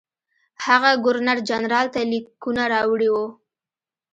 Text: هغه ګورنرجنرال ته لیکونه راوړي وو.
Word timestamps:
هغه 0.65 0.91
ګورنرجنرال 1.05 1.87
ته 1.93 1.99
لیکونه 2.11 2.63
راوړي 2.73 3.09
وو. 3.11 3.25